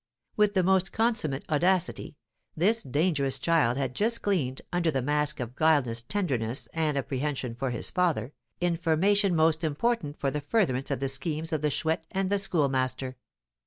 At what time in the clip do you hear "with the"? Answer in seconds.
0.35-0.63